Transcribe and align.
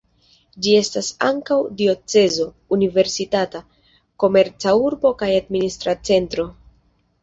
Ĝi 0.65 0.71
estas 0.77 1.09
ankaŭ 1.27 1.57
diocezo, 1.81 2.49
universitata, 2.79 3.63
komerca 4.27 4.77
urbo 4.91 5.17
kaj 5.25 5.35
administra 5.45 6.01
centro. 6.13 6.53